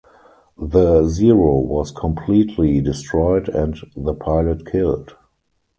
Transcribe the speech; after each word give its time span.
The 0.57 1.05
Zero 1.07 1.59
was 1.59 1.91
completely 1.91 2.81
destroyed 2.81 3.49
and 3.49 3.77
the 3.95 4.15
pilot 4.15 4.65
killed. 4.65 5.15